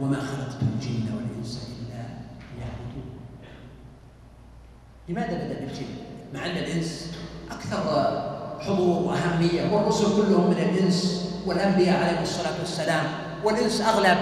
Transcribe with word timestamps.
وما 0.00 0.16
خلقت 0.16 0.62
الجن 0.62 1.06
والإنس 1.16 1.68
إلا 1.68 2.02
ليعبدون. 2.56 3.10
لماذا 5.08 5.44
بدأ 5.44 5.60
بالجن؟ 5.60 5.86
مع 6.34 6.46
أن 6.46 6.50
الإنس 6.50 7.12
أكثر 7.50 7.82
حضور 8.60 9.02
وأهمية 9.02 9.72
والرسل 9.72 10.04
كلهم 10.04 10.50
من 10.50 10.56
الإنس 10.58 11.28
والأنبياء 11.46 12.04
عليهم 12.04 12.22
الصلاة 12.22 12.58
والسلام 12.58 13.04
والإنس 13.44 13.80
أغلب 13.80 14.18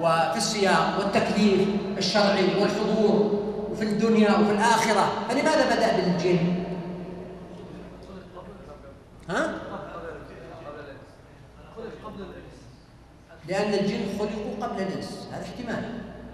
وفي 0.00 0.36
السياق 0.36 0.98
والتكليف 0.98 1.68
الشرعي 1.98 2.60
والحضور 2.60 3.40
وفي 3.72 3.84
الدنيا 3.84 4.38
وفي 4.38 4.52
الآخرة. 4.52 5.12
فلماذا 5.28 5.76
بدأ 5.76 5.96
بالجن؟ 5.96 6.61
لأن 13.52 13.74
الجن 13.74 14.18
خلقوا 14.18 14.66
قبل 14.66 14.82
الإنس 14.82 15.28
هذا 15.32 15.42
احتمال. 15.42 15.84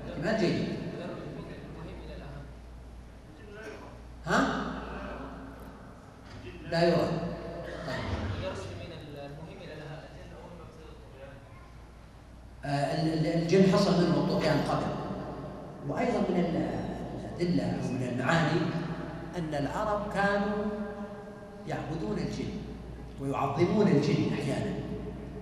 احتمال 0.08 0.40
جيد. 0.40 0.68
ها؟ 4.26 4.64
لا 6.70 6.82
يرى. 6.88 7.08
طيب. 7.86 8.04
آه، 12.64 13.04
الجن 13.34 13.72
حصل 13.72 14.02
منهم 14.02 14.24
الطغيان 14.24 14.58
قبل. 14.60 14.86
وأيضا 15.88 16.18
من 16.18 16.44
الأدلة 17.40 17.64
أو 17.64 17.92
من 17.92 18.08
المعاني 18.12 18.60
أن 19.38 19.54
العرب 19.54 20.12
كانوا 20.14 20.64
يعبدون 21.68 22.18
الجن 22.18 22.50
ويعظمون 23.20 23.88
الجن 23.88 24.32
أحيانا. 24.32 24.87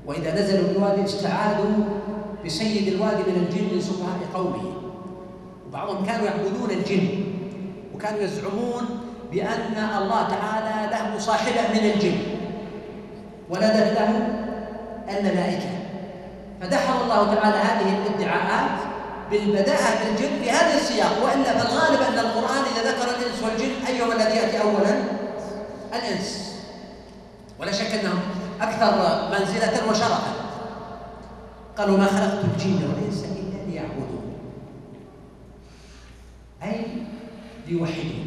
وإذا 0.06 0.34
نزلوا 0.34 0.70
الوادي 0.70 1.04
استعاذوا 1.04 1.84
بسيد 2.44 2.88
الوادي 2.88 3.22
من 3.22 3.46
الجن 3.46 3.74
من 3.74 3.80
سفهاء 3.80 4.18
قومه. 4.34 4.72
وبعضهم 5.68 6.06
كانوا 6.06 6.26
يعبدون 6.26 6.70
الجن 6.70 7.08
وكانوا 7.94 8.20
يزعمون 8.20 8.84
بأن 9.32 9.76
الله 9.98 10.28
تعالى 10.28 10.90
له 10.90 11.18
صاحبة 11.18 11.60
من 11.74 11.90
الجن. 11.90 12.18
ولدت 13.50 13.98
له 13.98 14.28
الملائكة. 15.08 15.70
فدحر 16.60 17.02
الله 17.04 17.34
تعالى 17.34 17.56
هذه 17.56 17.96
الادعاءات 17.98 18.78
بالبداءة 19.30 20.04
بالجن 20.04 20.42
في 20.42 20.50
هذا 20.50 20.74
السياق. 20.74 21.24
وإلا 21.24 21.58
فالغالب 21.58 22.00
أن 22.00 22.18
القرآن 22.18 22.62
إذا 22.72 22.90
ذكر 22.90 23.10
الإنس 23.10 23.42
والجن 23.42 23.86
أيهما 23.88 24.14
الذي 24.14 24.36
يأتي 24.36 24.62
أولا؟ 24.62 25.02
الإنس. 25.94 26.56
ولا 27.60 27.72
شك 27.72 27.94
أنهم 27.94 28.45
أكثر 28.60 28.92
منزلة 29.30 29.90
وشرفا. 29.90 30.32
قالوا 31.78 31.98
ما 31.98 32.06
خلقت 32.06 32.44
الجن 32.44 32.80
والإنس 32.88 33.24
إلا 33.24 33.70
ليعبدون. 33.70 34.32
أي 36.62 36.86
ليوحدون. 37.68 38.26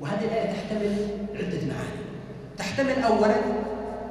وهذه 0.00 0.24
الآية 0.24 0.52
تحتمل 0.52 1.08
عدة 1.34 1.66
معاني. 1.66 2.00
تحتمل 2.58 3.02
أولا 3.02 3.36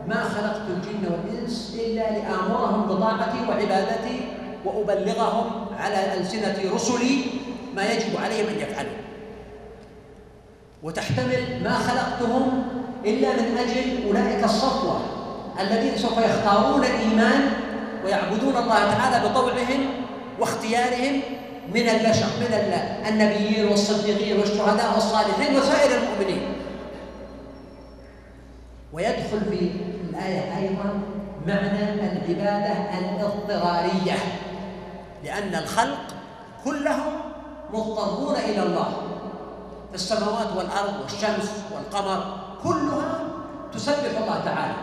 ما 0.07 0.23
خلقت 0.23 0.61
الجن 0.69 1.11
والإنس 1.11 1.77
إلا 1.79 2.11
لآمرهم 2.11 2.81
بطاعتي 2.87 3.37
وعبادتي 3.49 4.19
وأبلغهم 4.65 5.65
على 5.79 6.13
ألسنة 6.13 6.73
رسلي 6.75 7.25
ما 7.75 7.91
يجب 7.91 8.17
عليهم 8.23 8.47
أن 8.47 8.59
يفعلوا. 8.59 8.91
وتحتمل 10.83 11.63
ما 11.63 11.73
خلقتهم 11.73 12.63
إلا 13.05 13.29
من 13.33 13.57
أجل 13.57 14.07
أولئك 14.07 14.43
الصفوة 14.43 14.99
الذين 15.59 15.97
سوف 15.97 16.17
يختارون 16.17 16.83
الإيمان 16.83 17.41
ويعبدون 18.05 18.57
الله 18.57 18.93
تعالى 18.93 19.29
بطوعهم 19.29 19.85
واختيارهم 20.39 21.21
من 21.73 21.89
البشر 21.89 22.25
من 22.39 22.79
النبيين 23.07 23.67
والصديقين 23.67 24.39
والشهداء 24.39 24.93
والصالحين 24.95 25.57
وسائر 25.57 25.97
المؤمنين. 25.97 26.41
ويدخل 28.93 29.39
في 29.49 29.71
الآية 30.09 30.57
أيضا 30.57 30.99
معنى 31.47 31.93
العبادة 31.93 32.73
الاضطرارية 32.99 34.17
لأن 35.23 35.55
الخلق 35.55 35.99
كلهم 36.65 37.13
مضطرون 37.73 38.35
إلى 38.35 38.63
الله. 38.63 38.91
في 39.89 39.95
السماوات 39.95 40.47
والأرض 40.57 41.01
والشمس 41.01 41.51
والقمر 41.75 42.48
كلها 42.63 43.19
تسبح 43.73 44.17
الله 44.21 44.41
تعالى 44.45 44.73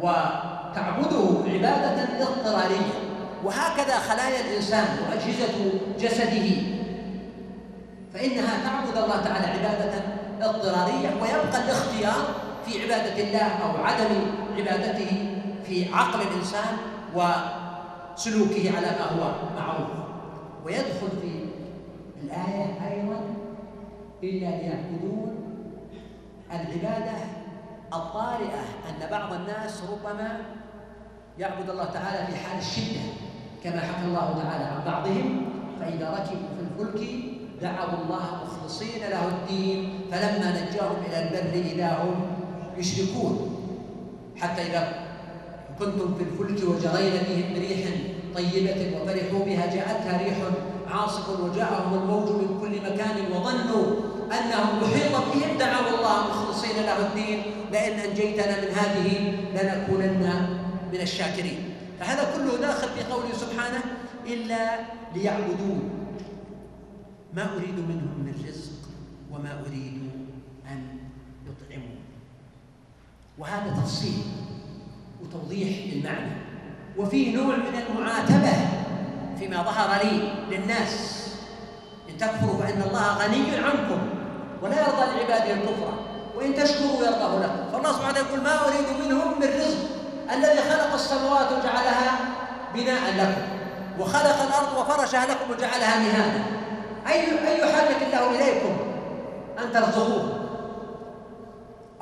وتعبده 0.00 1.50
عبادة 1.52 2.22
اضطرارية. 2.22 2.92
وهكذا 3.44 3.98
خلايا 3.98 4.40
الإنسان 4.40 4.84
وأجهزة 5.02 5.70
جسده. 6.00 6.56
فإنها 8.14 8.64
تعبد 8.64 8.96
الله 9.04 9.16
تعالى 9.24 9.46
عبادة 9.46 9.92
اضطرارية 10.42 11.08
ويبقى 11.22 11.64
الاختيار 11.64 12.24
في 12.66 12.82
عبادة 12.82 13.22
الله 13.22 13.46
أو 13.46 13.84
عدم 13.84 14.14
عبادته 14.56 15.40
في 15.66 15.94
عقل 15.94 16.20
الإنسان 16.20 16.76
وسلوكه 17.14 18.76
على 18.76 18.86
ما 18.86 19.04
هو 19.22 19.32
معروف. 19.56 19.88
ويدخل 20.64 21.08
في 21.22 21.44
الآية 22.22 22.78
أيضا 22.92 23.20
إلا 24.22 24.46
ليعبدون 24.46 25.43
العبادة 26.60 27.16
الطارئة 27.92 28.62
أن 28.88 29.10
بعض 29.10 29.32
الناس 29.32 29.82
ربما 29.92 30.38
يعبد 31.38 31.70
الله 31.70 31.84
تعالى 31.84 32.26
في 32.26 32.36
حال 32.36 32.58
الشدة 32.58 33.00
كما 33.64 33.80
حكى 33.80 34.06
الله 34.06 34.42
تعالى 34.42 34.64
عن 34.64 34.84
بعضهم 34.86 35.46
فإذا 35.80 36.10
ركبوا 36.10 36.48
في 36.56 36.84
الفلك 36.84 37.08
دعوا 37.62 38.02
الله 38.04 38.22
مخلصين 38.44 39.00
له 39.10 39.28
الدين 39.28 40.00
فلما 40.12 40.50
نجاهم 40.50 40.96
إلى 41.06 41.18
البر 41.22 41.70
إذا 41.70 41.98
هم 42.02 42.14
يشركون. 42.78 43.50
حتى 44.36 44.62
إذا 44.62 44.92
كنتم 45.78 46.14
في 46.14 46.22
الفلك 46.22 46.68
وجرين 46.68 47.12
بهم 47.28 47.54
بريح 47.54 47.88
طيبة 48.34 48.96
وفرحوا 49.02 49.44
بها 49.44 49.66
جاءتها 49.66 50.18
ريح 50.24 50.36
عاصف 50.90 51.40
وجاءهم 51.40 51.94
الموج 51.94 52.28
من 52.30 52.58
كل 52.60 52.92
مكان 52.92 53.32
وظنوا 53.32 54.13
أنهم 54.32 54.82
محيط 54.82 55.12
بهم 55.16 55.58
دعوا 55.58 55.98
الله 55.98 56.28
مخلصين 56.28 56.76
له 56.76 57.06
الدين. 57.06 57.42
لئن 57.72 57.98
أنجيتنا 57.98 58.60
من 58.60 58.68
هذه 58.74 59.08
لنكونن 59.54 60.24
من 60.92 61.00
الشاكرين. 61.00 61.74
فهذا 62.00 62.36
كله 62.36 62.56
داخل 62.60 62.88
في 62.88 63.02
قوله 63.12 63.32
سبحانه 63.32 63.82
إلا 64.26 64.78
ليعبدون. 65.14 65.90
ما 67.34 67.54
أريد 67.56 67.78
منهم 67.78 68.18
من 68.24 68.34
رزق 68.48 68.72
وما 69.32 69.60
أريد 69.66 70.10
أن 70.70 70.98
يطعمون. 71.46 71.98
وهذا 73.38 73.80
تفصيل 73.82 74.22
وتوضيح 75.22 75.94
للمعنى. 75.94 76.32
وفيه 76.98 77.36
نوع 77.36 77.56
من 77.56 77.82
المعاتبة 77.88 78.52
فيما 79.38 79.62
ظهر 79.62 80.04
لي 80.04 80.32
للناس. 80.50 81.24
إن 82.10 82.18
تكفروا 82.18 82.58
فإن 82.58 82.82
الله 82.82 83.18
غني 83.18 83.56
عنكم. 83.56 84.00
ولا 84.62 84.76
يرضى 84.80 85.04
لعباده 85.16 85.54
الكفر 85.54 85.92
وإن 86.36 86.54
تشكروا 86.54 87.04
يرضاه 87.06 87.38
لكم. 87.40 87.72
فالله 87.72 87.92
سبحانه 87.92 88.18
يقول 88.18 88.40
ما 88.40 88.54
أريد 88.66 89.06
منهم 89.06 89.40
من 89.40 89.46
رزق 89.46 89.78
الذي 90.32 90.60
خلق 90.70 90.94
السماوات 90.94 91.52
وجعلها 91.52 92.18
بناء 92.74 93.00
لكم 93.18 93.42
وخلق 94.00 94.42
الأرض 94.42 94.78
وفرشها 94.78 95.26
لكم 95.26 95.50
وجعلها 95.50 95.98
مهادا. 95.98 96.42
أي 97.06 97.20
أي 97.48 97.72
حاجة 97.72 97.96
الله 98.06 98.30
إليكم 98.30 98.76
أن 99.58 99.72
ترزقوه 99.72 100.40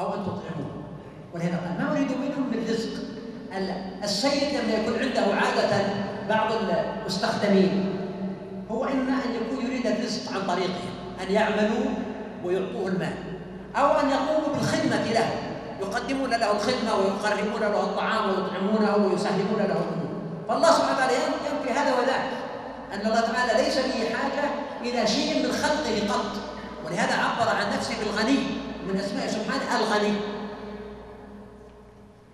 أو 0.01 0.15
أن 0.15 0.23
تطعموه. 0.23 0.73
ولهذا 1.35 1.57
قال 1.57 1.85
ما 1.87 1.93
أريد 1.93 2.11
منهم 2.11 2.51
من 2.51 2.67
رزق 2.69 3.03
السيد 4.05 4.55
لما 4.55 4.73
يكون 4.73 4.99
عنده 4.99 5.35
عادة 5.35 5.85
بعض 6.29 6.53
المستخدمين 7.03 7.99
هو 8.71 8.85
إما 8.85 9.13
أن 9.13 9.35
يكون 9.35 9.67
يريد 9.67 9.87
الرزق 9.87 10.33
عن 10.33 10.47
طريقهم 10.47 10.93
أن 11.23 11.33
يعملوا 11.33 11.85
ويعطوه 12.45 12.89
المال. 12.89 13.15
أو 13.77 14.01
أن 14.01 14.11
يقوموا 14.11 14.55
بالخدمة 14.55 15.05
له. 15.13 15.29
يقدمون 15.81 16.31
له 16.31 16.51
الخدمة 16.57 16.95
ويقربون 16.95 17.61
له 17.61 17.81
الطعام 17.81 18.29
ويطعمونه 18.29 18.97
ويسهلون 18.97 19.59
له 19.59 19.65
الأمور. 19.65 20.13
فالله 20.49 20.71
سبحانه 20.73 20.97
وتعالى 20.97 21.15
ينفي 21.15 21.71
هذا 21.71 21.93
أن 22.95 23.01
الله 23.01 23.21
تعالى 23.21 23.65
ليس 23.65 23.79
به 23.79 24.15
حاجة 24.17 24.51
إلى 24.83 25.07
شيء 25.07 25.47
من 25.47 25.53
خلقه 25.53 26.13
قط. 26.13 26.33
ولهذا 26.87 27.15
عبر 27.15 27.49
عن 27.49 27.67
نفسه 27.77 27.95
بالغني 27.99 28.39
من 28.89 28.97
أسماء 28.97 29.27
سبحانه 29.27 29.79
الغني. 29.81 30.15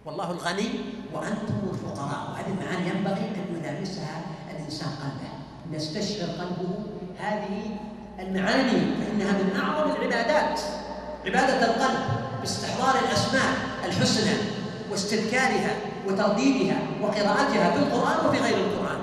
والله 0.06 0.30
الغني 0.30 0.70
وأنتم 1.14 1.58
الفقراء. 1.72 2.30
وهذه 2.30 2.46
المعاني 2.46 2.88
ينبغي 2.88 3.24
أن 3.38 3.56
يلامسها 3.56 4.22
الإنسان 4.50 4.88
قلبه. 4.88 5.30
يستشعر 5.76 6.28
قلبه 6.28 6.74
هذه 7.18 7.76
المعاني 8.18 8.70
فإنها 8.70 9.32
من 9.32 9.60
أعظم 9.60 9.90
العبادات. 9.90 10.60
عبادة 11.26 11.66
القلب 11.66 12.00
باستحضار 12.40 12.94
الأسماء 13.04 13.48
الحسنى 13.84 14.36
واستذكارها 14.90 15.70
وترديدها 16.06 16.76
وقراءتها 17.02 17.70
في 17.70 17.78
القرآن 17.78 18.26
وفي 18.26 18.38
غير 18.38 18.56
القرآن. 18.56 18.98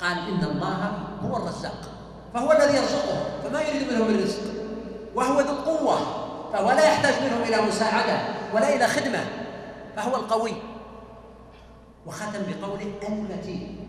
قال 0.00 0.18
إن 0.18 0.44
الله 0.44 0.92
هو 1.22 1.36
الرزاق 1.36 1.80
فهو 2.34 2.52
الذي 2.52 2.76
يرزقه 2.76 3.40
فما 3.44 3.62
يريد 3.62 3.92
منهم 3.92 4.14
الرزق 4.14 4.42
وهو 5.14 5.40
ذو 5.40 5.52
القوة 5.52 5.98
فهو 6.52 6.70
لا 6.70 6.84
يحتاج 6.84 7.14
منهم 7.22 7.42
إلى 7.42 7.68
مساعدة 7.68 8.18
ولا 8.54 8.76
إلى 8.76 8.86
خدمة 8.86 9.24
فهو 9.96 10.16
القوي. 10.16 10.52
وختم 12.06 12.42
بقوله 12.48 12.92
المتين 13.08 13.88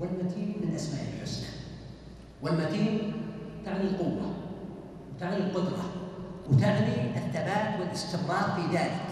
والمتين 0.00 0.56
من 0.62 0.74
أسماء 0.74 1.02
الحسنى. 1.16 1.48
والمتين 2.42 3.12
تعني 3.66 3.82
القوة 3.82 4.30
وتعني 5.16 5.36
القدرة 5.36 5.84
وتعني 6.50 6.94
الثبات 7.16 7.80
والاستمرار 7.80 8.50
في 8.56 8.76
ذلك. 8.76 9.06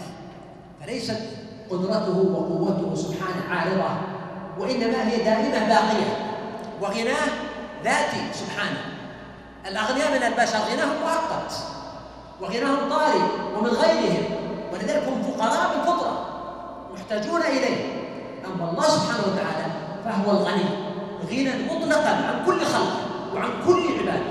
فليست 0.81 1.21
قدرته 1.69 2.17
وقوته 2.17 2.95
سبحانه 2.95 3.49
عارضة 3.49 3.89
وإنما 4.59 5.09
هي 5.09 5.17
دائمة 5.23 5.67
باقية 5.67 6.09
وغناه 6.81 7.27
ذاتي 7.83 8.33
سبحانه. 8.33 8.79
الأغنياء 9.67 10.11
من 10.11 10.23
البشر 10.23 10.59
غناهم 10.59 11.01
مؤقت 11.01 11.53
وغناهم 12.41 12.89
طارئ 12.89 13.21
ومن 13.57 13.69
غيرهم 13.69 14.23
ولذلك 14.73 15.03
هم 15.07 15.21
فقراء 15.23 15.77
بالفطرة 15.77 16.25
محتاجون 16.93 17.41
إليه. 17.41 17.85
أما 18.45 18.71
الله 18.71 18.83
سبحانه 18.83 19.23
وتعالى 19.27 19.65
فهو 20.05 20.31
الغني 20.31 20.63
غنى 21.31 21.73
مطلقا 21.73 22.09
عن 22.09 22.45
كل 22.45 22.65
خلق. 22.65 23.06
وعن 23.37 23.65
كل 23.65 23.99
عباد. 23.99 24.23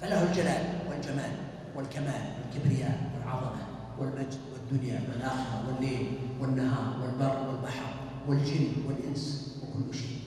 فله 0.00 0.22
الجلال 0.30 0.78
والجمال 0.90 1.32
والكمال 1.76 2.22
والكبرياء 2.44 3.10
والعظمة 3.14 3.66
والمجد 3.98 4.38
والدنيا 4.52 5.00
والآخرة 5.08 5.64
والليل 5.68 6.18
والنهار 6.40 6.94
والبر 7.02 7.48
والبحر 7.48 7.94
والجن 8.28 8.68
والإنس 8.88 9.54
وكل 9.62 9.94
شيء. 9.94 10.20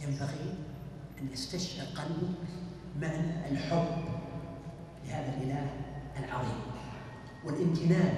ينبغي 0.00 0.54
أن 1.20 1.28
يستشعر 1.32 1.86
قلبك 1.86 2.34
معنى 3.00 3.50
الحب 3.50 3.86
لهذا 5.06 5.34
الإله 5.36 5.66
العظيم 6.24 6.60
والامتنان 7.44 8.14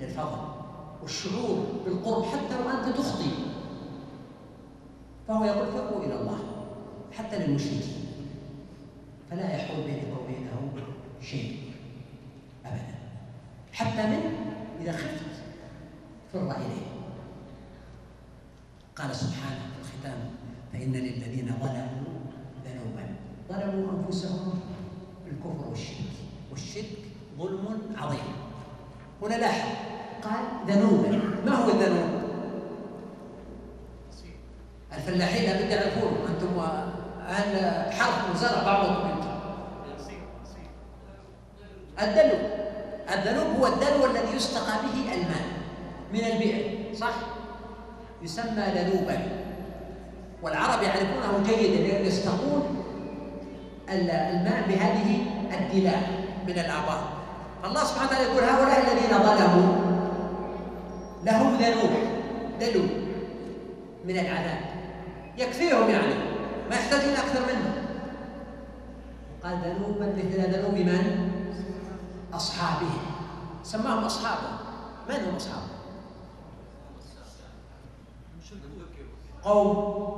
للفضل 0.00 0.38
والشعور 1.02 1.66
بالقرب 1.84 2.24
حتى 2.24 2.54
وأنت 2.66 2.96
تخطي 2.98 3.30
فهو 5.28 5.44
يقول 5.44 5.66
فقوا 5.66 6.04
إلى 6.04 6.20
الله 6.20 6.38
حتى 7.12 7.38
للمشركين. 7.38 8.06
فلا 9.30 9.56
يحول 9.56 9.84
بينك 9.84 10.04
وبينه 10.20 10.72
شيء 11.22 11.72
أبدا. 12.66 12.94
حتى 13.72 14.06
من؟ 14.06 14.20
إذا 14.80 14.92
خفت 14.92 15.24
فر 16.32 16.50
إليه. 16.50 16.86
قال 18.96 19.16
سبحانه 19.16 19.60
في 19.74 19.80
الختام 19.80 20.18
فإن 20.72 20.92
للذين 20.92 21.54
ظلموا 21.60 22.18
ذنوبا. 22.64 23.14
ظلموا 23.48 23.98
أنفسهم 23.98 24.60
بالكفر 25.24 25.68
والشرك. 25.68 26.14
والشرك 26.50 26.98
ظلم 27.38 27.80
عظيم. 27.96 28.32
هنا 29.22 29.34
لاحظ 29.34 29.68
قال 30.22 30.44
ذنوبا. 30.66 31.10
ما 31.46 31.52
هو 31.54 31.70
الذنوب؟ 31.70 32.17
الفلاحين 34.98 35.50
لابد 35.50 35.70
يعرفون 35.70 36.12
أنتم 36.28 36.60
أهل 37.28 37.52
حرف 37.92 38.34
وزرع 38.34 38.62
بعضكم 38.62 39.08
أنتم 39.08 39.28
الدلو. 42.02 42.38
الذنوب 43.14 43.56
هو 43.58 43.66
الدلو 43.66 44.06
الذي 44.06 44.36
يستقى 44.36 44.72
به 44.82 45.14
الماء 45.14 45.46
من 46.12 46.20
البئر 46.20 46.94
صح؟ 46.94 47.14
يسمى 48.22 48.62
ذنوبا 48.74 49.18
والعرب 50.42 50.82
يعرفونه 50.82 51.42
جيدا 51.46 51.82
لأن 51.86 52.06
يستقون 52.06 52.84
الماء 53.90 54.64
بهذه 54.68 55.20
الدلاء 55.60 56.02
من 56.46 56.58
الآبار 56.58 57.08
فالله 57.62 57.84
سبحانه 57.84 58.10
وتعالى 58.10 58.24
يقول 58.24 58.44
هؤلاء 58.44 58.78
الذين 58.80 59.18
ظلموا 59.18 59.74
لهم 61.24 61.56
ذنوب 61.56 61.90
دلو 62.60 62.82
من 64.04 64.18
العذاب. 64.18 64.67
يكفيهم 65.38 65.90
يعني 65.90 66.14
ما 66.70 66.76
يحتاجون 66.76 67.12
أكثر 67.12 67.40
منه 67.40 67.84
قال 69.44 69.58
ذنوبا 69.58 70.06
مثل 70.06 70.52
ذنوب 70.52 70.74
من؟ 70.74 71.28
أصحابهم 72.32 73.00
سماهم 73.62 74.04
أصحابه. 74.04 74.58
من 75.08 75.14
هم 75.14 75.34
أصحابه؟ 75.34 75.68
قوم. 79.42 80.08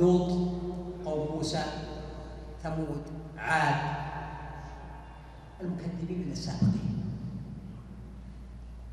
لوط 0.00 0.30
قوم 1.04 1.36
موسى 1.36 1.64
ثمود 2.62 3.02
عاد. 3.38 4.02
المكذبين 5.60 6.26
من 6.26 6.32
السابقين. 6.32 7.04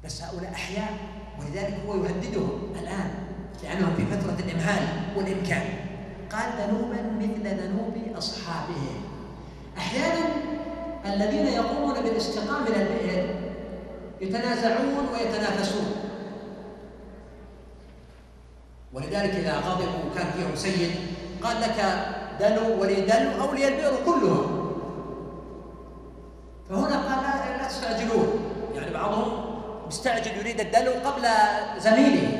بس 0.05 0.23
هؤلاء 0.23 0.51
أحياء 0.53 0.97
ولذلك 1.39 1.79
هو 1.87 1.95
يهددهم 1.95 2.73
الآن. 2.79 3.28
لأنهم 3.63 3.95
في 3.95 4.05
فترة 4.05 4.45
الإمهال 4.45 4.83
والإمكان. 5.17 5.63
قال 6.31 6.49
ذنوبا 6.59 7.01
مثل 7.19 7.47
ذنوب 7.47 8.17
أصحابهم. 8.17 9.01
أحيانا 9.77 10.25
الذين 11.05 11.47
يقومون 11.47 11.93
بالاستقامة 11.93 12.59
من 12.59 12.75
البئر 12.75 13.35
يتنازعون 14.21 15.07
ويتنافسون. 15.13 15.95
ولذلك 18.93 19.35
إذا 19.35 19.57
غضبوا 19.57 20.09
كان 20.15 20.25
فيهم 20.31 20.55
سيد 20.55 20.91
قال 21.43 21.61
لك 21.61 22.05
دلو 22.39 22.81
ولي 22.81 22.95
دلو 22.95 23.41
أو 23.41 23.53
البئر 23.53 23.93
كلهم. 24.05 24.71
فهنا 26.69 26.97
قال 26.97 27.23
لا, 27.23 27.67
تستعجلون. 27.67 28.39
يعني 28.75 28.93
بعضهم 28.93 29.49
مستعجل 29.87 30.37
يريد 30.37 30.59
الدلو 30.59 30.91
قبل 30.91 31.27
زميله. 31.77 32.38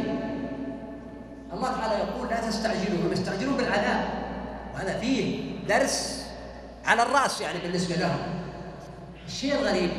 تستعجلوا 2.50 3.08
هم 3.08 3.12
يستعجلون 3.12 3.58
بالعذاب. 3.58 4.10
وهذا 4.74 5.00
فيه 5.00 5.50
درس 5.70 6.26
على 6.86 7.04
الرأس 7.04 7.42
يعني 7.42 7.60
بالنسبة 7.60 7.96
لهم. 7.96 8.20
الشيء 9.28 9.56
الغريب 9.56 9.90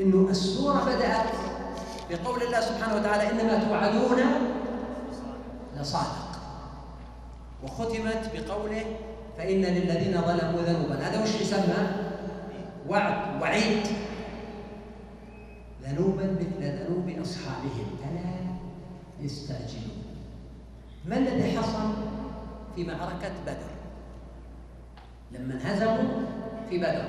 إنه 0.00 0.30
السورة 0.30 0.84
بدأت 0.84 1.26
بقول 2.10 2.42
الله 2.42 2.60
سبحانه 2.60 2.96
وتعالى 2.96 3.30
إنما 3.30 3.64
توعدون 3.64 4.18
لصادق. 5.80 6.28
وختمت 7.62 8.30
بقوله 8.34 8.84
فإن 9.38 9.62
للذين 9.62 10.22
ظلموا 10.22 10.62
ذنوبا. 10.62 10.94
هذا 10.94 11.22
وش 11.22 11.40
يسمى؟ 11.40 11.90
وعد 12.88 13.42
وعيد. 13.42 13.86
ذنوبا 15.82 16.36
مثل 16.40 16.60
ذنوب 16.60 17.22
أصحابهم. 17.22 17.96
فلا 18.02 18.30
يستعجلون. 19.20 20.07
ما 21.08 21.16
الذي 21.16 21.58
حصل 21.58 21.90
في 22.76 22.84
معركة 22.84 23.32
بدر؟ 23.46 23.70
لما 25.32 25.54
انهزموا 25.54 26.20
في 26.70 26.78
بدر. 26.78 27.04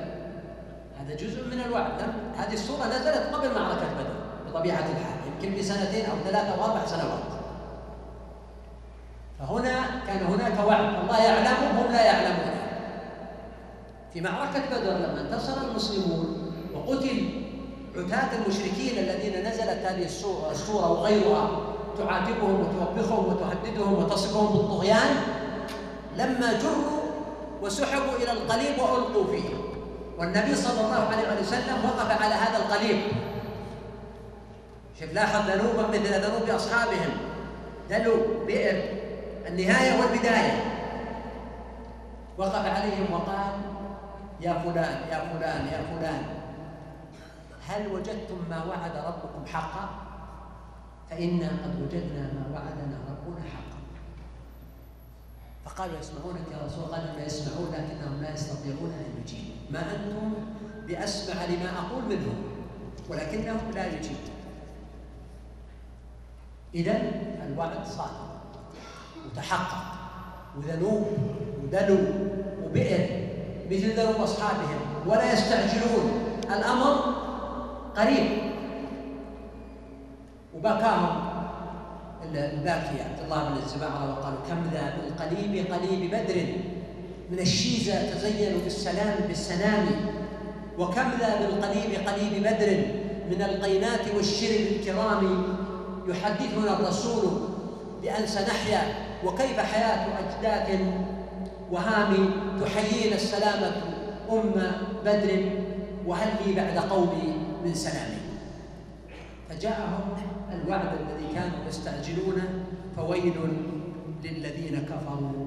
هذا 1.00 1.15
جزء 1.15 1.46
من 1.48 1.62
الوعد. 1.62 2.01
هذه 2.38 2.53
السورة 2.53 2.88
نزلت 2.88 3.34
قبل 3.34 3.56
معركة 3.56 3.94
بدر 3.94 4.15
بطبيعة 4.48 4.79
الحال 4.79 5.20
يمكن 5.27 5.60
بسنتين 5.60 6.06
أو 6.06 6.18
ثلاثة 6.25 6.50
أو 6.50 6.65
أربع 6.65 6.86
سنوات. 6.86 7.24
فهنا 9.39 9.86
كان 10.08 10.25
هناك 10.25 10.68
وعد. 10.68 10.96
الله 11.01 11.24
يعلم 11.24 11.77
هم 11.77 11.91
لا 11.91 12.06
يعلمون. 12.06 12.56
في 14.13 14.22
معركة 14.22 14.60
بدر 14.72 14.91
لما 14.91 15.22
انتصر 15.22 15.70
المسلمون 15.70 16.51
وقتل 16.74 17.29
عتاة 17.96 18.41
المشركين 18.41 18.98
الذين 18.98 19.48
نزلت 19.48 19.86
هذه 19.86 20.06
السورة 20.51 20.91
وغيرها 20.91 21.68
تعاتبهم 22.00 22.60
وتوبخهم 22.60 23.25
وتهددهم 23.25 23.94
وتصفهم 23.94 24.58
بالطغيان 24.58 25.15
لما 26.15 26.53
جروا 26.53 27.00
وسحبوا 27.62 28.15
إلى 28.15 28.32
القليب 28.32 28.79
وألقوا 28.79 29.27
فيه. 29.32 29.50
والنبي 30.18 30.56
صلى 30.56 30.82
الله 30.82 31.08
عليه 31.12 31.41
وسلم 31.41 31.86
وقف 31.86 32.22
على 32.24 32.36
هذا 32.36 32.58
القليب. 32.58 33.01
شوف 35.00 35.13
لاحظ 35.13 35.50
ذنوبا 35.50 35.88
مثل 35.88 36.22
ذنوب 36.22 36.50
أصحابهم. 36.50 37.12
دلو 37.89 38.13
بئر 38.48 38.84
النهاية 39.48 40.01
والبداية. 40.01 40.79
وقف 42.38 42.65
عليهم 42.65 43.13
وقال 43.13 43.53
يا 44.41 44.53
فلان 44.53 44.98
يا 45.12 45.20
فلان 45.34 45.68
يا 45.68 45.82
فلان 45.91 46.24
هل 47.68 47.88
وجدتم 47.88 48.38
ما 48.50 48.63
وعد 48.65 48.91
ربكم 48.96 49.46
حقا؟ 49.46 49.89
فإنا 51.10 51.48
قد 51.48 51.82
وجدنا 51.82 52.34
ما 52.34 52.46
وعدنا 52.54 52.98
ربنا 53.10 53.44
حقا. 53.50 53.80
فقالوا 55.66 56.00
يسمعونك 56.00 56.48
يا 56.51 56.66
رسول 56.66 56.84
الله 56.84 56.98
قال 56.98 57.25
يسمعون 57.25 57.68
لكنهم 57.74 58.22
لا 58.22 58.34
يستطيعون 58.34 58.92
أن 58.94 59.22
يجيبوا. 59.22 59.56
ما 59.72 59.80
أنتم 59.80 60.34
بأسمع 60.88 61.46
لما 61.46 61.70
أقول 61.80 62.04
منهم 62.04 62.44
ولكنهم 63.10 63.72
لا 63.75 63.86
يجيبون. 63.88 64.36
إذا 66.75 67.01
الوعد 67.48 67.88
صادق 67.88 68.42
وتحقق 69.25 70.00
وذنوب 70.58 71.08
ودلو 71.63 72.00
وبئر 72.63 73.30
مثل 73.72 74.00
ذنوب 74.00 74.16
أصحابهم 74.16 74.80
ولا 75.08 75.34
يستعجلون. 75.34 76.12
الأمر 76.44 77.16
قريب. 77.98 78.49
وبكاهم 80.60 81.30
الباكي 82.36 83.01
عبد 83.01 83.24
الله 83.25 83.50
بن 83.50 83.58
الزبعرى 83.63 84.12
وقالوا 84.12 84.39
كم 84.50 84.70
ذا 84.74 84.94
بالقليب 84.98 85.74
قليب 85.74 86.12
بدر 86.12 86.46
من 87.32 87.39
الشيزى 87.39 88.12
تزين 88.13 88.60
بالسنام 88.63 89.15
بالسنام 89.27 89.86
وكم 90.80 91.10
ذا 91.20 91.38
بالقليب 91.39 92.08
قليب 92.08 92.44
بدر 92.44 92.78
من 93.30 93.42
القينات 93.42 94.16
والشرب 94.16 94.68
الكرام 94.72 95.44
يحدثنا 96.08 96.80
الرسول 96.80 97.32
بأن 98.01 98.28
سنحيا. 98.28 99.10
وكيف 99.25 99.60
حياة 99.60 100.08
أجداث 100.20 100.80
وهام 101.72 102.30
تحيينا 102.62 103.16
السلامة 103.16 103.72
أم 104.32 104.51
بكر؟ 105.05 105.50
وهل 106.08 106.28
لي 106.46 106.54
بعد 106.54 106.78
قومي 106.78 107.34
من 107.66 107.74
سلام 107.74 108.10
فجاءهم 109.50 110.38
الوعد 110.53 110.91
الذي 111.01 111.34
كانوا 111.36 111.68
يستعجلونه 111.68 112.63
فويل 112.98 113.34
للذين 114.24 114.86
كفروا 114.86 115.46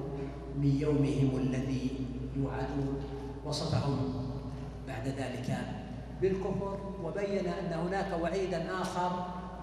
من 0.57 0.77
يومهم 0.79 1.31
الذي 1.37 1.91
يوعدون 2.37 3.03
وصفهم 3.45 4.13
بعد 4.87 5.07
ذلك 5.07 5.57
بالكفر. 6.21 6.77
وبين 7.03 7.45
أن 7.47 7.73
هناك 7.87 8.09
وعيدا 8.23 8.65
آخر 8.81 9.11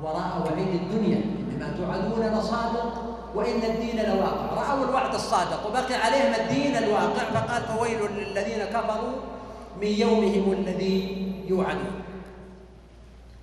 وراء 0.02 0.32
وعيد 0.46 0.72
الدنيا. 0.82 1.20
إنما 1.50 1.76
توعدون 1.76 2.38
لصادق 2.38 2.92
وإن 3.34 3.62
الدين 3.62 3.96
لواقع. 3.96 4.46
رأوا 4.54 4.84
الوعد 4.88 5.14
الصادق 5.14 5.66
وبقي 5.66 5.94
عليهم 5.94 6.34
الدين 6.40 6.76
الواقع 6.76 7.24
فقال 7.34 7.62
فويل 7.62 8.00
للذين 8.18 8.64
كفروا 8.64 9.12
من 9.80 9.86
يومهم 9.86 10.52
الذي 10.52 10.96
يوعدون. 11.48 11.92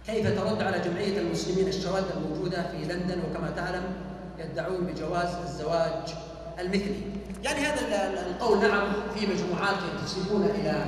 كيف 0.08 0.40
ترد 0.40 0.62
على 0.64 0.80
جمعية 0.80 1.20
المسلمين 1.20 1.68
الشواذ 1.68 2.04
الموجودة 2.16 2.64
في 2.72 2.78
لندن؟ 2.78 3.20
وكما 3.20 3.50
تعلم 3.56 3.84
يدعون 4.40 4.86
بجواز 4.86 5.36
الزواج 5.44 6.16
المثلي. 6.60 7.02
يعني 7.44 7.60
هذا 7.60 8.14
القول 8.28 8.60
نعم 8.60 8.88
في 9.16 9.28
مجموعات 9.28 9.76
ينتسبون 9.94 10.44
إلى 10.44 10.86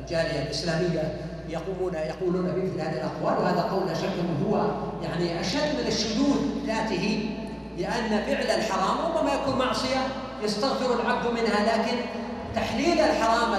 الجالية 0.00 0.42
الإسلامية 0.42 1.14
يقومون 1.48 1.94
يقولون 1.94 2.42
بمثل 2.42 2.80
هذه 2.80 2.92
الأقوال. 2.92 3.44
وهذا 3.44 3.60
قول 3.60 3.86
لا 3.86 3.94
شك 3.94 4.04
انه 4.04 4.48
هو 4.48 4.70
يعني 5.02 5.40
أشد 5.40 5.80
من 5.80 5.86
الشذوذ 5.86 6.66
ذاته 6.66 7.30
لأن 7.78 8.08
فعل 8.08 8.58
الحرام 8.58 8.98
ربما 9.06 9.34
يكون 9.34 9.58
معصية 9.58 10.06
يستغفر 10.44 11.00
العبد 11.00 11.26
منها 11.26 11.76
لكن 11.76 11.96
تحليل 12.54 13.00
الحرام 13.00 13.54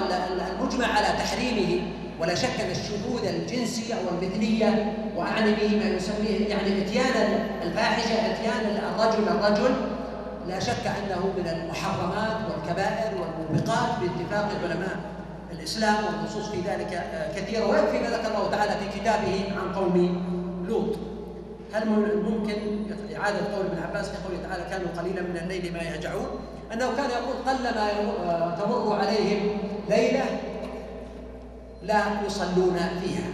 المجمع 0.60 0.86
على 0.86 1.06
تحريمه 1.06 1.82
ولا 2.20 2.34
شك 2.34 2.60
أن 2.60 2.70
الشذوذ 2.70 3.24
الجنسي 3.24 3.94
أو 3.94 3.98
المثليه 4.12 4.92
واعني 5.16 5.50
به 5.54 5.76
ما 5.76 5.84
يسميه 5.84 6.48
يعني 6.48 6.82
اتيان 6.82 7.46
الفاحشة 7.62 8.14
اتيان 8.14 8.76
الرجل 8.76 9.28
الرجل 9.28 9.74
لا 10.48 10.60
شك 10.60 10.86
أنه 10.86 11.32
من 11.36 11.48
المحرمات 11.48 12.36
والكبائر 12.50 13.12
والموبقات 13.20 13.88
باتفاق 14.00 14.48
العلماء 14.60 14.96
الإسلام 15.52 15.94
والنصوص 16.04 16.48
في 16.48 16.56
ذلك 16.56 16.92
آه، 16.94 17.32
كثيرة. 17.40 17.66
ويكفي 17.66 17.98
ما 17.98 18.16
ذكر 18.16 18.28
الله 18.28 18.50
تعالى 18.50 18.70
في 18.70 19.00
كتابه 19.00 19.44
عن 19.56 19.74
قوم 19.74 20.24
لوط. 20.68 20.96
هل 21.72 21.88
ممكن 22.22 22.54
إعادة 23.16 23.38
قول 23.54 23.66
ابن 23.66 23.82
عباس 23.82 24.08
في 24.08 24.16
قوله 24.28 24.48
تعالى 24.48 24.64
كانوا 24.70 24.88
قليلا 24.98 25.22
من 25.22 25.36
الليل 25.36 25.72
ما 25.72 25.78
يهجعون؟ 25.78 26.26
أنه 26.72 26.96
كان 26.96 27.10
يقول 27.10 27.36
قلما 27.46 27.90
آه، 28.26 28.54
تمر 28.54 28.96
عليهم 29.00 29.58
ليلة 29.88 30.24
لا 31.82 32.02
يصلون 32.26 32.78
فيها. 33.00 33.28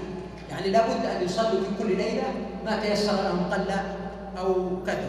يعني 0.50 0.70
لابد 0.70 1.06
أن 1.06 1.22
يصلوا 1.24 1.60
في 1.60 1.82
كل 1.82 1.96
ليلة 1.96 2.22
ما 2.64 2.80
تيسر 2.80 3.12
لهم 3.12 3.46
قل 3.52 3.70
أو 4.38 4.54
كثر. 4.86 5.08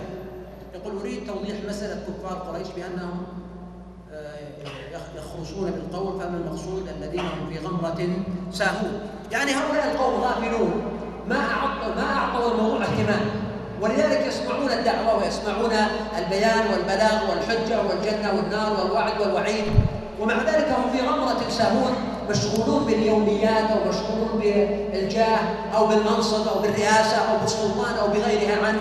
يقول 0.76 0.98
أريد 0.98 1.28
توضيح 1.28 1.56
مسألة 1.70 2.02
كفار 2.08 2.38
قريش 2.38 2.68
بأنهم 2.76 3.24
يخرجون 5.16 5.72
بالقول 5.72 6.20
فما 6.20 6.38
المقصود؟ 6.38 6.90
الذين 6.98 7.20
هم 7.20 7.50
في 7.50 7.68
غمرة 7.68 8.08
ساهون. 8.52 9.00
يعني 9.32 9.52
هؤلاء 9.52 9.92
القوم 9.92 10.22
غافلون. 10.22 10.84
ما 11.30 11.40
أعطوا 11.40 11.96
ما 11.96 12.14
أعطوا 12.14 12.52
الموضوع 12.52 12.82
اهتمام. 12.82 13.26
ولذلك 13.82 14.28
يسمعون 14.28 14.72
الدعوة 14.72 15.24
ويسمعون 15.24 15.72
البيان 16.18 16.72
والبلاغ 16.72 17.30
والحجة 17.30 17.82
والجنة 17.88 18.34
والنار 18.36 18.80
والوعد 18.80 19.22
والوعيد. 19.22 19.66
ومع 20.22 20.44
ذلك 20.44 20.68
هم 20.68 20.98
في 20.98 21.08
غمرة 21.08 21.50
ساهون. 21.50 21.96
مشغولون 22.30 22.86
باليوميات 22.86 23.72
أو 23.72 23.90
مشغولون 23.90 24.40
بالجاه 24.40 25.40
أو 25.76 25.88
بالمنصب 25.88 26.48
أو 26.48 26.60
بالرئاسة 26.60 27.18
أو 27.18 27.40
بالسلطان 27.42 27.96
أو 27.96 28.08
بغيرها 28.08 28.66
عن 28.66 28.80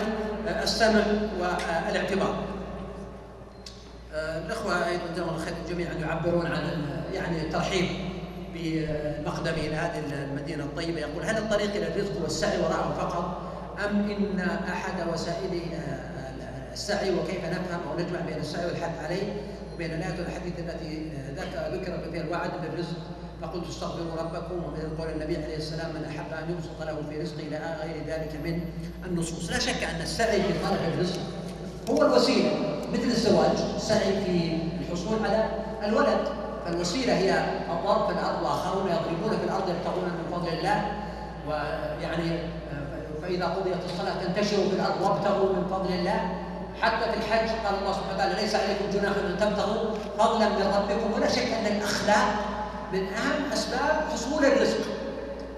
السمع 0.63 1.03
والإعتبار. 1.41 2.35
الأخوة 4.15 4.89
أيضا 4.89 5.03
جزاهم 5.15 5.29
الله 5.29 5.45
خير 5.45 5.55
جميعا 5.69 5.93
يعبرون 5.93 6.47
عن 6.47 6.87
يعني 7.15 7.41
الترحيب 7.41 7.87
بمقدمه 8.55 9.57
إلى 9.57 9.75
هذه 9.75 10.03
المدينة 10.13 10.65
الطيبة. 10.65 11.01
يقول 11.01 11.23
هل 11.25 11.37
الطريق 11.37 11.75
إلى 11.75 11.89
الرزق 11.89 12.23
والسعي 12.23 12.59
وراءه 12.59 12.95
فقط 12.99 13.41
أم 13.87 14.11
إن 14.11 14.41
أحد 14.69 15.09
وسائل 15.13 15.61
آه، 15.75 16.73
السعي 16.73 17.15
وكيف 17.15 17.45
نفهم 17.45 17.81
أو 17.91 17.99
نجمع 17.99 18.21
بين 18.21 18.37
السعي 18.37 18.67
والحث 18.67 19.05
عليه 19.05 19.33
وبين 19.75 19.91
الآيات 19.91 20.19
والحديث 20.19 20.53
التي 20.59 21.11
ذكر 21.73 22.11
فيها 22.13 22.23
الوعد 22.23 22.51
بالرزق 22.63 22.97
فقلت 23.43 23.69
استغفروا 23.69 24.13
ربكم 24.19 24.55
ومن 24.65 24.97
قول 24.99 25.09
النبي 25.09 25.37
عليه 25.37 25.57
السلام 25.57 25.91
من 25.91 26.05
أحب 26.05 26.33
أن 26.33 26.55
يبسط 26.55 26.83
له 26.83 26.97
في 27.11 27.23
رزقه 27.23 27.41
إلى 27.41 27.77
غير 27.83 27.97
ذلك 28.07 28.41
من 28.45 28.61
النصوص، 29.07 29.51
لا 29.51 29.59
شك 29.59 29.83
أن 29.85 30.01
السعي 30.01 30.43
في 30.43 30.53
طلب 30.65 30.79
الرزق 30.95 31.21
هو 31.91 32.03
الوسيلة 32.03 32.51
مثل 32.93 33.05
الزواج 33.05 33.57
سعي 33.79 34.25
في 34.25 34.59
الحصول 34.81 35.19
على 35.25 35.49
الولد. 35.85 36.19
فالوسيلة 36.65 37.19
هي 37.19 37.45
الضرب 37.71 38.07
في 38.07 38.13
الأرض 38.13 38.43
واخرون 38.43 38.87
يضربون 38.87 39.39
في 39.39 39.45
الأرض 39.45 39.69
يبتغون 39.69 40.05
من 40.05 40.25
فضل 40.33 40.49
الله. 40.49 40.83
ويعني 41.49 42.39
فإذا 43.23 43.45
قضيت 43.45 43.77
الصلاة 43.85 44.25
تنتشروا 44.25 44.69
في 44.69 44.75
الأرض 44.75 45.01
وابتغوا 45.03 45.53
من 45.53 45.67
فضل 45.71 45.95
الله. 45.95 46.21
حتى 46.81 47.13
في 47.13 47.17
الحج 47.17 47.49
قال 47.49 47.75
الله 47.81 47.93
سبحانه 47.93 48.15
وتعالى 48.15 48.35
ليس 48.43 48.55
عليكم 48.55 48.85
جناح 48.93 49.13
أن 49.31 49.37
تبتغوا 49.41 49.95
فضلا 50.19 50.49
من 50.49 50.73
ربكم. 50.77 51.13
ولا 51.13 51.29
شك 51.29 51.53
أن 51.53 51.67
الأخلاق 51.67 52.27
من 52.93 53.07
أهم 53.07 53.53
أسباب 53.53 54.05
حصول 54.13 54.45
الرزق. 54.45 54.81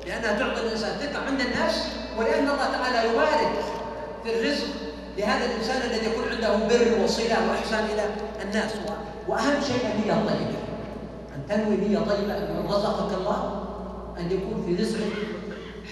لأنها 0.07 0.39
تعطي 0.39 0.61
الإنسان 0.61 0.91
ثقة 0.99 1.27
عند 1.27 1.41
الناس 1.41 1.83
ولأن 2.19 2.49
الله 2.49 2.71
تعالى 2.73 3.13
يبارك 3.13 3.53
في 4.25 4.41
الرزق 4.41 4.67
لهذا 5.19 5.45
الإنسان 5.45 5.91
الذي 5.91 6.07
يكون 6.07 6.25
عنده 6.31 6.57
بر 6.57 7.05
وصلة 7.05 7.51
وإحسان 7.51 7.85
إلى 7.85 8.05
الناس. 8.43 8.71
وأهم 9.29 9.63
شيء 9.67 9.91
النية 9.95 10.13
الطيبة. 10.13 10.59
أن 11.37 11.47
تنوي 11.49 11.77
نية 11.77 11.99
طيبة 11.99 12.37
أن 12.37 12.67
رزقك 12.69 13.15
الله 13.19 13.65
أن 14.21 14.27
يكون 14.31 14.65
في 14.67 14.83
رزقك 14.83 15.13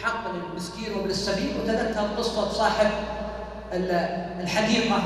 حق 0.03 0.25
للمسكين 0.35 0.95
وابن 0.95 1.11
السبيل. 1.11 1.53
وتذكر 1.63 2.09
قصة 2.19 2.53
صاحب 2.53 2.91
الحديقة 4.41 5.03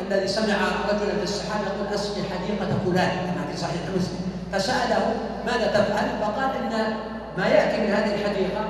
الذي 0.00 0.28
سمع 0.28 0.56
رجلا 0.92 1.16
في 1.16 1.22
السحاب 1.22 1.60
يقول 1.66 1.94
أسقي 1.94 2.20
حديقة 2.22 2.78
فلان. 2.84 3.10
كما 3.10 3.52
في 3.52 3.56
صحيح 3.60 3.82
مسلم. 3.96 4.29
فسأله 4.52 5.14
ماذا 5.46 5.66
تفعل؟ 5.66 6.08
فقال 6.20 6.56
إن 6.56 6.96
ما 7.38 7.46
يأتي 7.46 7.80
من 7.80 7.92
هذه 7.92 8.14
الحديقه 8.14 8.64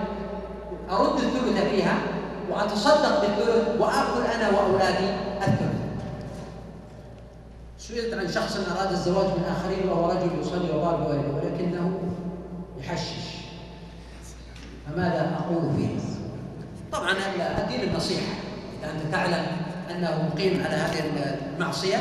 أرد 0.91 1.19
الثلث 1.21 1.71
فيها 1.71 1.95
وأتصدق 2.51 3.21
بالثلث 3.21 3.81
وآكل 3.81 4.27
أنا 4.35 4.49
وأولادي 4.49 5.11
الثلث 5.43 5.81
سئلت 7.79 8.15
عن 8.15 8.29
شخص 8.29 8.57
أراد 8.57 8.93
الزواج 8.93 9.27
من 9.27 9.45
آخرين 9.45 9.89
وهو 9.89 10.11
رجل 10.11 10.31
يصلي 10.41 10.71
والده 10.71 11.21
ولكنه 11.35 12.01
يحشش 12.81 13.41
فماذا 14.87 15.37
أقول 15.41 15.77
فيه؟ 15.77 15.89
طبعا 16.93 17.13
الدين 17.59 17.83
النصيحة 17.83 18.33
إذا 18.83 18.91
أنت 18.91 19.13
تعلم 19.13 19.47
أنه 19.91 20.31
مقيم 20.33 20.63
على 20.65 20.75
هذه 20.75 21.03
المعصية 21.57 21.97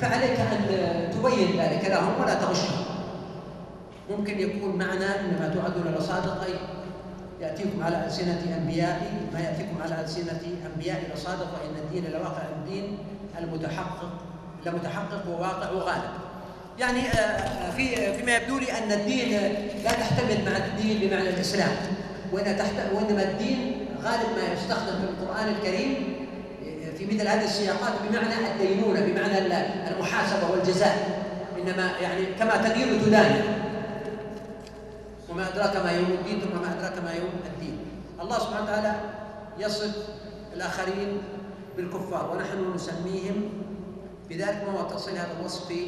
فعليك 0.00 0.40
أن 0.40 0.64
تبين 1.12 1.60
ذلك 1.60 1.84
لهم 1.84 2.20
ولا 2.20 2.34
تغشهم 2.34 2.89
ممكن 4.10 4.40
يكون 4.40 4.76
معنى 4.78 5.04
إنما 5.04 5.54
توعدون 5.54 5.94
لصادق 5.98 6.44
أي 6.44 6.54
يأتيكم 7.40 7.82
على 7.82 8.06
ألسنة 8.06 8.56
أنبيائي. 8.58 9.10
ما 9.32 9.40
يأتيكم 9.40 9.82
على 9.82 10.00
ألسنة 10.00 10.40
أنبيائي 10.74 11.04
لصادق 11.14 11.48
وإن 11.54 11.84
الدين 11.84 12.12
لواقع. 12.12 12.42
الدين 12.56 12.98
المتحقق 13.38 14.10
لمتحقق 14.66 15.28
وواقع 15.28 15.70
وغالب. 15.70 16.10
يعني 16.78 17.00
آه، 17.00 17.70
في 17.70 18.14
فيما 18.16 18.36
يبدو 18.36 18.58
لي 18.58 18.72
أن 18.72 18.92
الدين 18.92 19.30
لا 19.84 19.90
تحتمل 19.90 20.44
مع 20.44 20.56
الدين 20.56 21.08
بمعنى 21.08 21.28
الإسلام. 21.28 21.70
وإن 22.32 22.56
تحت 22.56 22.74
وإنما 22.94 23.22
الدين 23.22 23.86
غالب 24.02 24.28
ما 24.36 24.52
يستخدم 24.54 24.98
في 25.00 25.04
القرآن 25.10 25.48
الكريم 25.48 26.14
آه، 26.64 26.96
في 26.98 27.06
مثل 27.06 27.28
هذه 27.28 27.44
السياقات 27.44 27.92
بمعنى 28.08 28.34
الدينونة 28.54 29.00
بمعنى 29.00 29.38
المحاسبة 29.90 30.50
والجزاء. 30.50 31.20
إنما 31.58 31.90
يعني 32.02 32.26
كما 32.38 32.68
تدين 32.68 33.02
تدان. 33.04 33.60
وما 35.30 35.48
أدراك 35.48 35.76
ما 35.76 35.92
يوم 35.92 36.10
الدين 36.10 36.40
ثم 36.40 36.62
ما 36.62 36.78
أدراك 36.78 37.04
ما 37.04 37.12
يوم 37.12 37.30
الدين. 37.46 37.78
الله 38.22 38.38
سبحانه 38.38 38.62
وتعالى 38.62 38.94
يصف 39.58 39.96
الآخرين 40.54 41.22
بالكفار 41.76 42.30
ونحن 42.30 42.74
نسميهم 42.74 43.48
بذلك 44.30 44.64
ما 44.74 44.82
تأصيل 44.90 45.14
هذا 45.14 45.34
الوصف 45.40 45.68
في 45.68 45.86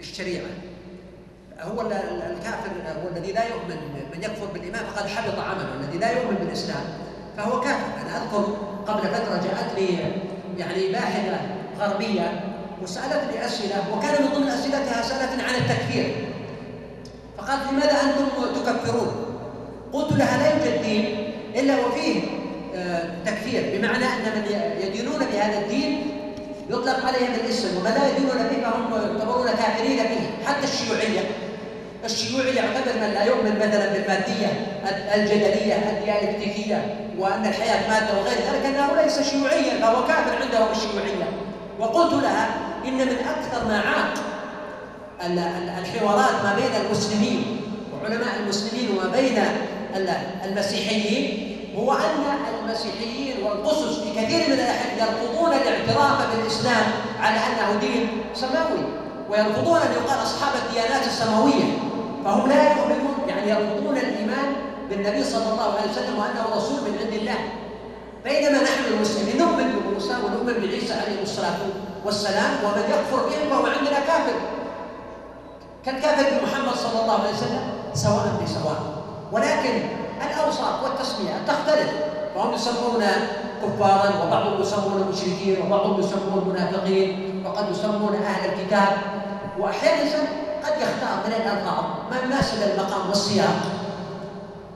الشريعة. 0.00 0.46
هو 1.60 1.80
الكافر 1.80 2.70
هو 3.02 3.08
الذي 3.16 3.32
لا 3.32 3.44
يؤمن 3.44 3.76
من 4.14 4.22
يكفر 4.22 4.46
بالإيمان 4.46 4.84
فقد 4.84 5.06
حبط 5.08 5.38
عمله 5.38 5.74
الذي 5.80 5.98
لا 5.98 6.10
يؤمن 6.10 6.34
بالإسلام 6.34 6.84
فهو 7.36 7.60
كافر. 7.60 8.02
أنا 8.02 8.22
أذكر 8.22 8.56
قبل 8.86 9.00
فترة 9.00 9.40
جاءت 9.44 9.78
لي 9.78 9.98
يعني 10.58 10.92
باحثة 10.92 11.40
غربية 11.78 12.44
وسألتني 12.82 13.46
أسئلة 13.46 13.96
وكان 13.96 14.22
من 14.22 14.28
ضمن 14.28 14.48
أسئلتها 14.48 15.02
سألتني 15.02 15.42
عن 15.42 15.54
التكفير. 15.54 16.28
فقالت 17.38 17.72
لماذا 17.72 17.92
أنتم 17.92 18.17
تكفرون؟ 18.72 19.24
قلت 19.92 20.12
لها 20.12 20.38
لا 20.38 20.50
يوجد 20.50 20.82
دين 20.82 21.32
إلا 21.56 21.86
وفيه 21.86 22.20
آه، 22.76 23.08
تكفير 23.26 23.78
بمعنى 23.78 24.04
أن 24.04 24.24
من 24.24 24.44
يدينون 24.82 25.18
بهذا 25.18 25.58
الدين 25.58 26.18
يطلق 26.70 27.06
عليهم 27.06 27.34
الاسم 27.44 27.76
ومن 27.76 27.90
لا 27.90 28.08
يدينون 28.08 28.36
به 28.36 28.70
فهم 28.70 28.92
يعتبرون 28.92 29.46
كافرين 29.46 29.96
به 29.96 30.46
حتى 30.46 30.64
الشيوعية 30.64 31.20
الشيوعي 32.04 32.54
يعتبر 32.54 32.92
من 33.00 33.14
لا 33.14 33.24
يؤمن 33.24 33.56
مثلا 33.56 33.92
بالمادية 33.92 34.46
الجدلية 35.14 35.74
الديالكتيكية 35.74 36.94
وأن 37.18 37.46
الحياة 37.46 37.90
مادة 37.90 38.18
وغير 38.20 38.38
ذلك 38.38 38.66
أنه 38.66 39.02
ليس 39.02 39.30
شيوعيا 39.30 39.80
فهو 39.80 40.06
كافر 40.06 40.42
عندهم 40.42 40.68
الشيوعية 40.72 41.24
وقلت 41.78 42.12
لها 42.22 42.48
إن 42.84 42.94
من 42.94 43.16
أكثر 43.18 43.68
ما 43.68 43.80
عاق 43.80 44.14
الحوارات 45.78 46.44
ما 46.44 46.56
بين 46.56 46.86
المسلمين 46.86 47.57
وعلماء 48.02 48.36
المسلمين 48.42 48.88
وما 48.90 49.08
بين 49.08 49.42
المسيحيين 50.44 51.48
هو 51.78 51.92
أن 51.92 52.24
المسيحيين 52.62 53.44
والقسس 53.44 53.98
في 53.98 54.10
كثير 54.10 54.48
من 54.48 54.54
الأحيان 54.54 54.98
يرفضون 54.98 55.52
الاعتراف 55.52 56.36
بالإسلام 56.36 56.84
على 57.20 57.36
أنه 57.36 57.80
دين 57.80 58.08
سماوي 58.34 58.84
ويرفضون 59.30 59.76
أن 59.76 59.92
يقال 59.92 60.22
أصحاب 60.22 60.52
الديانات 60.66 61.06
السماوية 61.06 61.64
فهم 62.24 62.48
لا 62.48 62.62
يؤمنون 62.62 63.14
يعني 63.28 63.50
يرفضون 63.50 63.96
الإيمان 63.96 64.52
بالنبي 64.90 65.24
صلى 65.24 65.52
الله 65.52 65.74
عليه 65.78 65.90
وسلم 65.90 66.18
وأنه 66.18 66.56
رسول 66.56 66.80
من 66.80 66.98
عند 67.04 67.12
الله. 67.12 67.38
بينما 68.24 68.62
نحن 68.62 68.84
المسلمين 68.94 69.38
نؤمن 69.38 69.72
بموسى 69.72 70.14
ونؤمن 70.24 70.52
بعيسى 70.52 70.92
عليه 70.92 71.22
الصلاة 71.22 71.56
والسلام 72.04 72.50
ومن 72.64 72.82
يكفر 72.90 73.26
بهم 73.26 73.50
فهو 73.50 73.66
عندنا 73.66 74.00
كافر. 74.00 74.34
كالكافر 75.86 76.22
بمحمد 76.22 76.74
صلى 76.74 77.02
الله 77.02 77.20
عليه 77.20 77.34
وسلم؟ 77.34 77.77
سواء 77.98 78.26
بسواء. 78.44 78.80
ولكن 79.32 79.74
الأوصاف 80.26 80.82
والتسمية 80.84 81.34
تختلف. 81.48 81.90
فهم 82.34 82.54
يسمون 82.54 83.02
كفارا 83.62 84.08
وبعضهم 84.22 84.62
يسمون 84.62 85.00
مشركين 85.12 85.56
وبعضهم 85.66 86.00
يسمون 86.00 86.48
منافقين 86.48 87.08
وقد 87.46 87.64
يسمون 87.70 88.14
أهل 88.14 88.42
الكتاب. 88.52 88.88
وأحيانا 89.58 90.10
قد 90.64 90.74
يختار 90.82 91.14
من 91.26 91.32
الألفاظ 91.32 91.84
ما 92.10 92.16
يناسب 92.24 92.58
المقام 92.62 93.08
والسياق. 93.08 93.56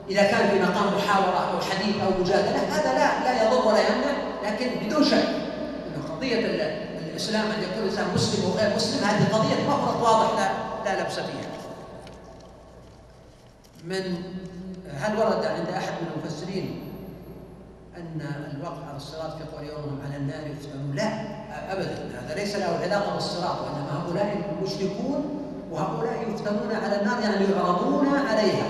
إذا 0.09 0.23
كان 0.23 0.49
في 0.49 0.59
مقام 0.59 0.87
محاورة 0.97 1.39
أو 1.53 1.61
حديث 1.71 1.95
أو 2.03 2.09
مجادلة 2.21 2.61
هذا 2.75 2.91
لا 2.93 3.23
لا 3.23 3.31
يضر 3.43 3.67
ولا 3.67 3.79
يمنع 3.79 4.13
لكن 4.45 4.67
بدون 4.81 5.03
شك 5.03 5.27
أن 5.95 6.01
قضية 6.11 6.39
الإسلام 7.11 7.45
أن 7.45 7.63
يكون 7.63 7.83
الإنسان 7.83 8.05
مسلم 8.15 8.49
وغير 8.49 8.75
مسلم 8.75 9.03
هذه 9.03 9.23
قضية 9.33 9.55
مفرط 9.69 10.01
واضح 10.03 10.29
لا 10.39 10.47
لا 10.85 11.01
لبس 11.01 11.13
فيها. 11.13 11.52
من 13.83 14.23
هل 14.93 15.17
ورد 15.17 15.45
عند 15.45 15.67
أحد 15.67 15.93
من 16.01 16.07
المفسرين 16.15 16.83
أن 17.97 18.21
الوقع 18.55 18.87
على 18.87 18.97
الصراط 18.97 19.37
في 19.37 19.43
قول 19.43 19.67
يوم 19.67 19.99
على 20.05 20.17
النار 20.17 20.47
يفتنون؟ 20.47 20.95
لا 20.95 21.07
أبدا. 21.73 22.21
هذا 22.25 22.35
ليس 22.35 22.55
له 22.55 22.79
علاقة 22.83 23.13
بالصراط 23.13 23.57
وإنما 23.61 24.03
هؤلاء 24.03 24.55
المشركون 24.59 25.39
وهؤلاء 25.71 26.29
يفتنون 26.29 26.75
على 26.83 27.01
النار 27.01 27.21
يعني 27.21 27.45
يعرضون 27.45 28.07
عليها. 28.07 28.67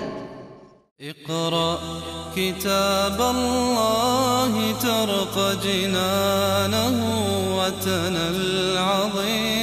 اقرأ 1.00 1.78
كتاب 2.36 3.20
الله 3.20 4.72
ترق 4.72 5.62
جنانه 5.64 6.96
وتنل 7.56 8.78
عظيم 8.78 9.53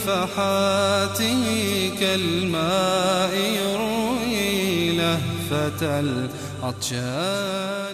نفحاته 0.00 1.44
كالماء 2.00 3.34
يروي 3.34 4.92
لهفة 4.96 6.00
العطشان. 6.62 7.89